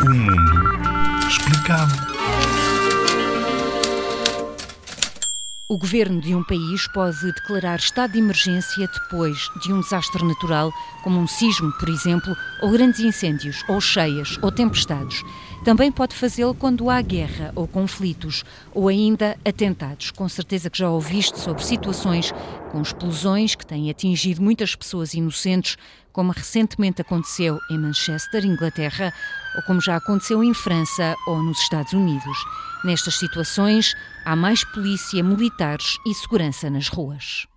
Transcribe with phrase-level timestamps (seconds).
[0.00, 2.18] O mundo explicado.
[5.70, 10.72] O governo de um país pode declarar estado de emergência depois de um desastre natural,
[11.04, 15.22] como um sismo, por exemplo, ou grandes incêndios, ou cheias, ou tempestades.
[15.64, 20.10] Também pode fazê-lo quando há guerra ou conflitos, ou ainda atentados.
[20.10, 22.32] Com certeza que já ouviste sobre situações
[22.70, 25.76] com explosões que têm atingido muitas pessoas inocentes,
[26.12, 29.12] como recentemente aconteceu em Manchester, Inglaterra,
[29.56, 32.38] ou como já aconteceu em França ou nos Estados Unidos.
[32.84, 37.48] Nestas situações, há mais polícia, militares e segurança nas ruas.